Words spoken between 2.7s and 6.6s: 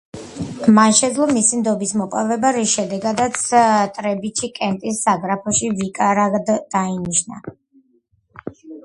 შედეგადაც ტრებიჩი კენტის საგრაფოში ვიკარად